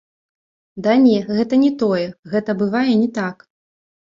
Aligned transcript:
Ды 0.87 0.95
не, 1.03 1.19
гэта 1.27 1.59
не 1.65 1.69
тое, 1.83 2.07
гэта 2.33 2.57
бывае 2.63 2.89
не 3.03 3.09
так. 3.21 3.47